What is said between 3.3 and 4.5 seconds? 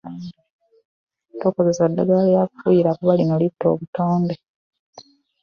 litta obutonde.